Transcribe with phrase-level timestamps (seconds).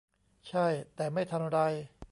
[0.49, 1.57] ใช่ แต่ไม่ทันไร